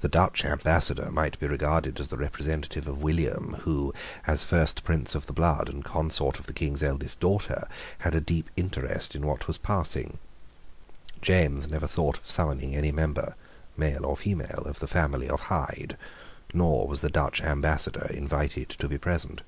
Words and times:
The 0.00 0.08
Dutch 0.08 0.44
Ambassador 0.44 1.12
might 1.12 1.38
be 1.38 1.46
regarded 1.46 2.00
as 2.00 2.08
the 2.08 2.16
representative 2.16 2.88
of 2.88 3.00
William, 3.00 3.58
who, 3.60 3.94
as 4.26 4.42
first 4.42 4.82
prince 4.82 5.14
of 5.14 5.26
the 5.26 5.32
blood 5.32 5.68
and 5.68 5.84
consort 5.84 6.40
of 6.40 6.46
the 6.46 6.52
King's 6.52 6.82
eldest 6.82 7.20
daughter, 7.20 7.68
had 8.00 8.12
a 8.12 8.20
deep 8.20 8.50
interest 8.56 9.14
in 9.14 9.24
what 9.24 9.46
was 9.46 9.58
passing. 9.58 10.18
James 11.20 11.68
never 11.70 11.86
thought 11.86 12.18
of 12.18 12.28
summoning 12.28 12.74
any 12.74 12.90
member, 12.90 13.36
male 13.76 14.04
or 14.04 14.16
female, 14.16 14.64
of 14.66 14.80
the 14.80 14.88
family 14.88 15.28
of 15.30 15.42
Hyde; 15.42 15.96
nor 16.52 16.88
was 16.88 17.00
the 17.00 17.08
Dutch 17.08 17.40
Ambassador 17.40 18.08
invited 18.12 18.68
to 18.70 18.88
be 18.88 18.98
present. 18.98 19.42